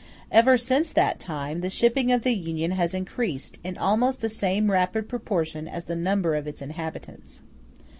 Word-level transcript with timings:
Ever 0.31 0.57
since 0.57 0.91
that 0.93 1.19
time, 1.19 1.61
the 1.61 1.69
shipping 1.69 2.11
of 2.11 2.23
the 2.23 2.31
Union 2.33 2.71
has 2.71 2.95
increased 2.95 3.59
in 3.63 3.77
almost 3.77 4.19
the 4.19 4.29
same 4.29 4.71
rapid 4.71 5.07
proportion 5.07 5.67
as 5.67 5.83
the 5.83 5.95
number 5.95 6.33
of 6.33 6.47
its 6.47 6.59
inhabitants. 6.59 7.43